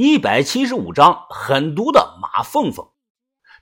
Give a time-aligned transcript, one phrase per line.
[0.00, 2.86] 一百七十五章狠毒的马凤凤，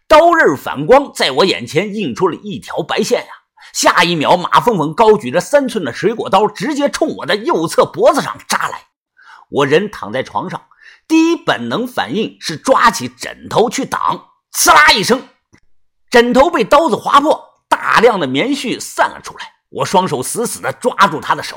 [0.07, 3.33] 刀刃反光，在我眼前映出了一条白线呀！
[3.73, 8.83] 下一秒，马凤凤高举着三寸的水果刀，直接冲我的右侧脖子上扎来。
[9.49, 10.61] 我人躺在床上，
[11.09, 14.27] 第一本能反应是抓起枕头去挡。
[14.53, 15.27] 刺啦一声，
[16.11, 19.53] 枕头被刀子划破，大量的棉絮散了出来。
[19.71, 21.57] 我双手死死地抓住他的手。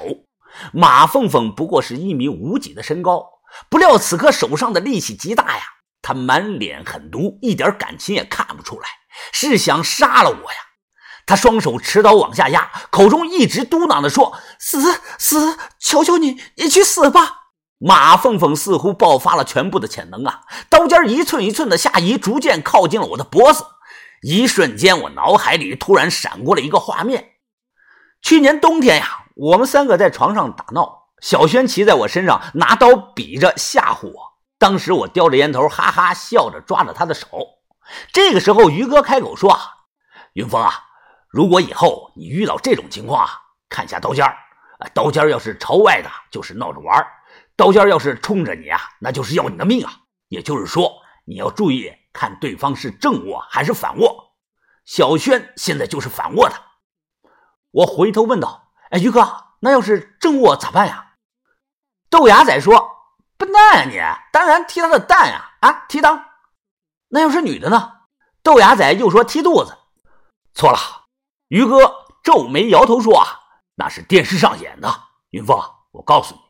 [0.71, 3.38] 马凤凤不过是一米五几的身高。
[3.69, 5.63] 不料此刻手上的力气极大呀！
[6.01, 8.87] 他满脸狠毒，一点感情也看不出来，
[9.31, 10.57] 是想杀了我呀！
[11.25, 17.35] 他双手持刀往下压，口中一直嘟囔着说：“死死，求求你，你去死吧！”
[17.77, 20.41] 马凤凤似乎爆发了全部的潜能啊！
[20.69, 23.65] 刀尖一寸一寸的下移，逐渐靠近了我的脖子。
[24.21, 27.33] 一瞬间，我脑海里突然闪过了一个画面：
[28.21, 30.98] 去年冬天呀，我们三个在床上打闹。
[31.21, 34.39] 小轩骑在我身上，拿刀比着吓唬我。
[34.57, 37.27] 当时我叼着烟头，哈哈笑着抓着他的手。
[38.11, 39.59] 这个时候，于哥开口说：“啊，
[40.33, 40.73] 云峰啊，
[41.29, 43.31] 如果以后你遇到这种情况啊，
[43.69, 44.37] 看下刀尖儿。
[44.93, 47.07] 刀尖要是朝外的，就是闹着玩儿
[47.55, 49.91] 刀尖要是冲着你啊，那就是要你的命啊。
[50.27, 50.93] 也就是说，
[51.25, 54.35] 你要注意看对方是正握还是反握。
[54.85, 56.55] 小轩现在就是反握的。”
[57.71, 61.05] 我回头问道：“哎，于哥，那要是正握咋办呀？”
[62.09, 62.89] 豆芽仔说
[63.37, 65.51] ：“笨蛋呀，你当然踢他的蛋呀！
[65.61, 66.23] 啊，踢裆。
[67.09, 67.93] 那要是女的呢？”
[68.41, 69.77] 豆芽仔又说：“踢肚子。”
[70.53, 70.79] 错了，
[71.47, 73.25] 于哥皱眉摇头说：“啊，
[73.75, 75.59] 那是电视上演的。”云峰，
[75.91, 76.41] 我告诉你，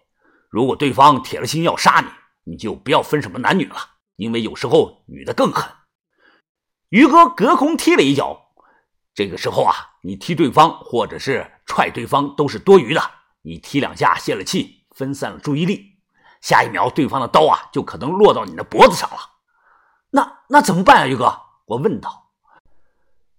[0.50, 2.08] 如果对方铁了心要杀你，
[2.52, 3.76] 你就不要分什么男女了，
[4.16, 5.70] 因为有时候女的更狠。
[6.88, 8.54] 于哥隔空踢了一脚，
[9.14, 14.79] 这个时候啊，你踢对方或者是踹对方都是多余的，你踢两下泄了气。
[15.00, 15.94] 分散了注意力，
[16.42, 19.18] 下一秒对方的刀啊就可能落到你的脖子上了。
[20.10, 21.40] 那那怎么办啊，于哥？
[21.68, 22.32] 我问道。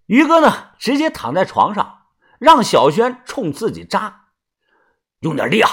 [0.07, 2.05] 于哥呢，直接躺在床上，
[2.39, 4.29] 让小轩冲自己扎，
[5.21, 5.69] 用点力啊！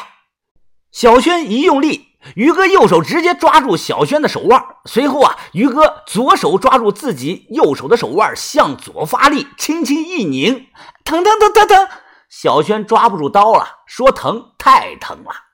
[0.91, 10.67] 小轩一用力，于哥右手直接抓住小轩的手腕，随后啊，于哥左手抓住自己右手的手腕，向左发力，轻轻一拧，
[11.05, 11.87] 疼疼疼疼疼！
[12.27, 15.46] 小轩抓不住刀了，说疼，太疼了。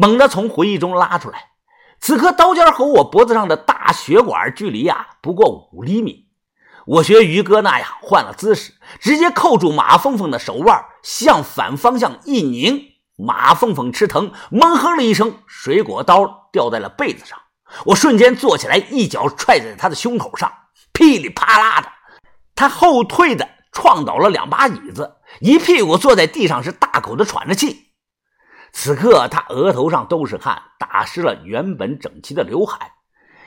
[0.00, 1.50] 猛地从回忆中拉出来，
[2.00, 6.30] 此刻刀尖和我脖子上的大血管距离啊不过五厘米。
[6.86, 12.94] 我学于哥那样换了姿势，直接扣住马凤凤的手腕，向反方向一拧。
[13.16, 17.38] 马凤凤吃疼，闷哼了一声，水果刀掉在了被子上。
[17.84, 20.50] 我瞬间坐起来，一脚踹在他的胸口上，
[20.94, 21.88] 噼里啪啦的，
[22.54, 27.89] 他后退的撞倒了两把椅子，一屁股坐在地上，是大口的喘着气。
[28.72, 32.92] 此刻他额头上都是汗，打湿了原本整齐的刘海。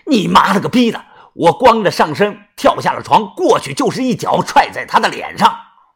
[0.05, 1.03] 你妈了个逼的！
[1.33, 5.55] 我光着上身跳下了床，过去就是一脚踹在他的脸上，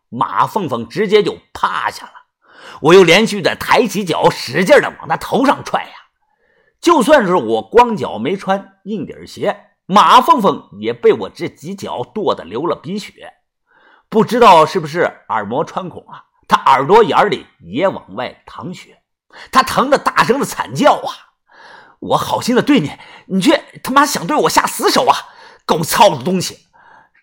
[0.09, 2.13] 马凤凤直接就趴下了。
[2.81, 5.91] 我又连续的抬起脚，使劲的往他头上踹呀！
[6.81, 9.55] 就算是我光脚没穿硬底鞋，
[9.85, 13.33] 马凤凤也被我这几脚跺得流了鼻血。
[14.09, 16.23] 不知道是不是耳膜穿孔啊？
[16.47, 19.01] 他耳朵眼里也往外淌血。
[19.51, 21.35] 他疼得大声的惨叫啊！
[21.99, 25.17] 我好心的对你，你却他妈想对我下死手啊！
[25.65, 26.67] 狗操的东西，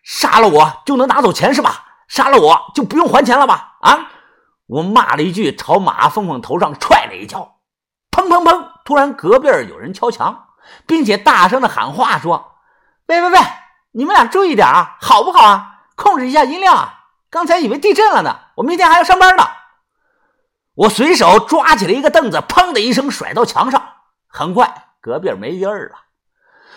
[0.02, 1.84] 杀了我就能拿走钱是吧？
[2.08, 3.76] 杀了我就不用还钱了吧？
[3.80, 4.10] 啊！
[4.66, 7.56] 我骂了一句，朝马凤凤头上踹了一脚，
[8.10, 8.68] 砰砰砰！
[8.84, 10.48] 突然隔壁有人敲墙，
[10.86, 12.56] 并且大声的喊话说
[13.06, 13.38] ：“喂喂喂，
[13.92, 15.80] 你们俩注意点啊，好不好啊？
[15.96, 17.04] 控制一下音量啊！
[17.30, 19.46] 刚才以为地震了呢，我明天还要上班呢。”
[20.74, 23.82] 我随手抓起了一个凳子，砰的一声甩到墙上。
[24.26, 25.96] 很快，隔壁没音儿了。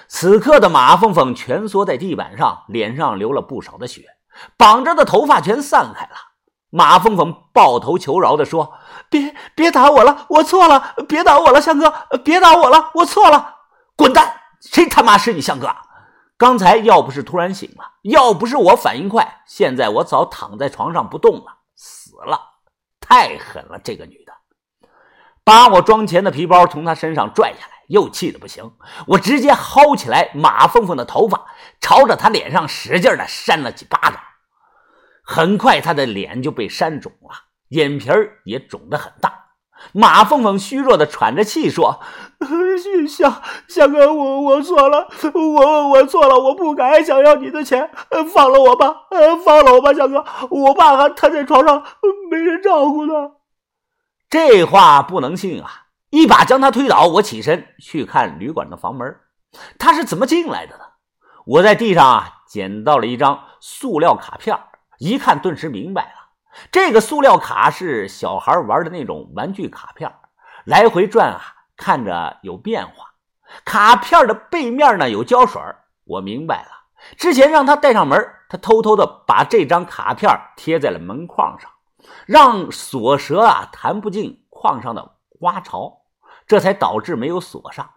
[0.08, 4.06] 此刻的马凤凤蜷缩在地板上，脸上流了不少的血，
[4.56, 6.12] 绑着的头发全散开了。
[6.70, 8.74] 马凤凤抱头求饶地说
[9.10, 11.92] ：“别别打我了，我错了，别打我了，向哥，
[12.24, 13.56] 别打我了，我错了，
[13.96, 14.42] 滚蛋！
[14.62, 15.74] 谁他妈是你向哥？
[16.38, 22.57] 刚才要不是突然醒了，要不是我反应快，现在我早躺在床上不动了，死了。”
[23.08, 24.34] 太狠了，这个女的，
[25.46, 28.74] 把我装钱的皮包从她身上拽下来，又气得不行，
[29.08, 31.46] 我直接薅起来马凤凤的头发，
[31.80, 34.20] 朝着她脸上使劲的扇了几巴掌。
[35.24, 37.30] 很快，她的脸就被扇肿了，
[37.70, 39.47] 眼皮儿也肿得很大。
[39.94, 42.00] 马凤凤虚弱的喘着气说
[43.08, 47.90] ：“相相哥，我我错了，我我错了，我不该想要你的钱，
[48.34, 49.04] 放了我吧，
[49.44, 51.84] 放了我吧，相哥，我爸他在床上
[52.30, 53.14] 没人照顾呢。”
[54.30, 55.88] 这话不能信啊！
[56.10, 59.16] 一把将他推倒，我起身去看旅馆的房门，
[59.80, 60.84] 他是怎么进来的呢？
[61.46, 64.58] 我在地上啊捡到了一张塑料卡片，
[65.00, 66.17] 一看顿时明白了。
[66.72, 70.14] 这个塑料卡是小孩玩的那种玩具卡片，
[70.66, 71.42] 来回转啊，
[71.76, 73.14] 看着有变化。
[73.64, 75.62] 卡片的背面呢有胶水，
[76.04, 76.72] 我明白了。
[77.16, 78.20] 之前让他带上门，
[78.50, 81.72] 他偷偷的把这张卡片贴在了门框上，
[82.26, 86.02] 让锁舌啊弹不进框上的花槽，
[86.46, 87.90] 这才导致没有锁上。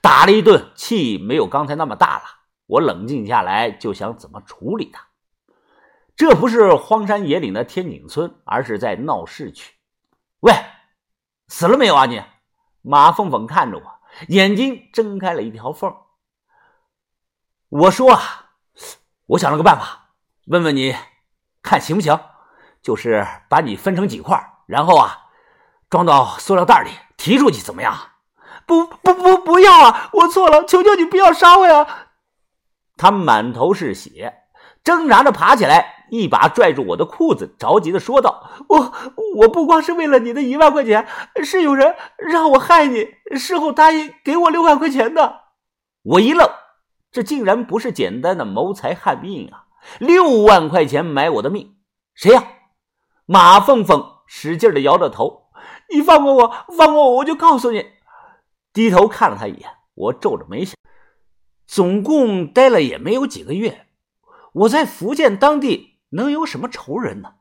[0.00, 2.22] 打了一顿，气没有刚才那么大了。
[2.66, 5.07] 我冷静下来，就想怎么处理他。
[6.18, 9.74] 这不是荒山野岭的天井村，而是在闹市区。
[10.40, 10.52] 喂，
[11.46, 12.20] 死了没有啊你？
[12.82, 13.84] 马凤凤看着我，
[14.26, 15.94] 眼睛睁开了一条缝。
[17.68, 18.50] 我说啊，
[19.26, 20.10] 我想了个办法，
[20.46, 20.96] 问问你，
[21.62, 22.18] 看行不行？
[22.82, 25.28] 就是把你分成几块，然后啊，
[25.88, 27.96] 装到塑料袋里提出去，怎么样？
[28.66, 30.10] 不不不，不要啊！
[30.14, 32.08] 我错了，求求你不要杀我呀！
[32.96, 34.47] 他满头是血，
[34.84, 38.92] 挣扎着爬起来，一把拽住我的裤子，着急的说道：“我
[39.36, 41.06] 我不光是为了你的一万块钱，
[41.44, 45.40] 是有人让我害你，事后答应给我六万块钱的。”
[46.04, 46.48] 我一愣，
[47.10, 49.64] 这竟然不是简单的谋财害命啊！
[49.98, 51.76] 六万块钱买我的命，
[52.14, 52.44] 谁呀？
[53.26, 55.50] 马凤凤使劲的摇着头
[55.92, 57.84] ：“你放过我，放过我，我就告诉你。”
[58.72, 60.74] 低头看了他一眼，我皱着眉想，
[61.66, 63.87] 总共待了也没有几个月，
[64.52, 67.34] 我在福建当地能有什么仇人呢？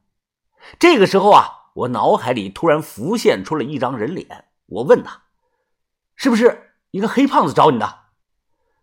[0.80, 5.24] 这个时候啊，我脑海里突然浮现出了一张人脸，我问他
[6.16, 8.00] ：“是不是一个黑胖子找你的？”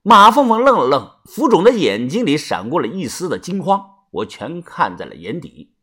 [0.03, 5.75] 马凤凤愣了愣，浮肿的眼睛里闪过了一丝的惊慌，我全看在了眼底。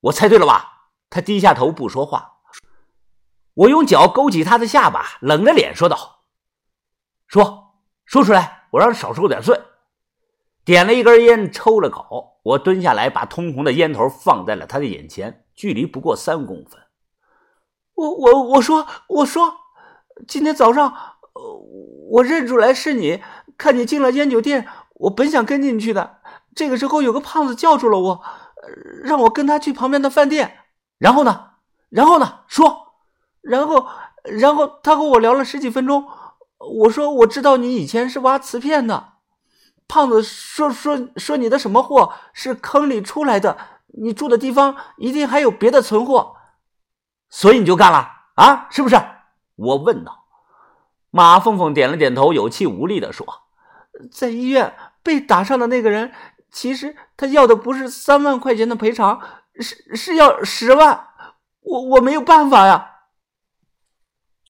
[0.00, 0.90] 我猜对了吧？
[1.10, 2.38] 他低下头不说话。
[3.54, 6.24] 我用脚勾起他的下巴，冷着脸说道
[7.28, 7.74] ：“说
[8.04, 9.60] 说出来，我让你少受点罪。”
[10.64, 12.40] 点了一根烟，抽了口。
[12.42, 16.80] 我蹲下来，把通红的烟头放在了他的眼前，距离不过三公分。
[17.94, 19.54] 我我我说我说，
[20.26, 20.94] 今天早上，
[22.10, 23.22] 我认出来是你，
[23.56, 26.18] 看你进了烟酒店，我本想跟进去的。
[26.54, 28.22] 这个时候，有个胖子叫住了我，
[29.04, 30.58] 让我跟他去旁边的饭店。
[30.98, 31.50] 然后呢？
[31.90, 32.40] 然后呢？
[32.46, 32.94] 说。
[33.40, 33.86] 然后，
[34.24, 36.06] 然后他和我聊了十几分钟。
[36.58, 39.11] 我说：“我知道你以前是挖瓷片的。”
[39.88, 43.56] 胖子说：“说说你的什么货是坑里出来的？
[43.88, 46.36] 你住的地方一定还有别的存货，
[47.28, 48.66] 所以你就干了啊？
[48.70, 49.00] 是不是？”
[49.56, 50.24] 我问道。
[51.10, 53.26] 马凤凤点了点头，有气无力地说
[54.10, 56.12] ：“在医院被打伤的那个人，
[56.50, 59.20] 其实他要的不是三万块钱的赔偿，
[59.60, 61.08] 是是要十万。
[61.60, 62.88] 我我没有办法呀。”